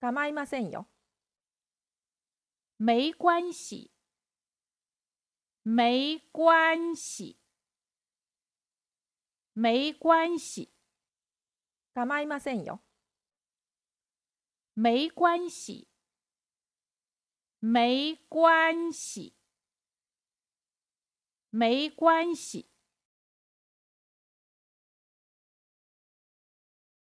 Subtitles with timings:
[0.00, 0.86] 構いませんよ。
[2.78, 3.90] 没关系，
[5.64, 7.36] 没关系，
[9.54, 10.70] 没关系，
[11.94, 12.80] 構いませんよ。
[14.74, 15.88] 没关系，
[17.58, 19.34] 没关系，
[21.50, 22.70] 没关系。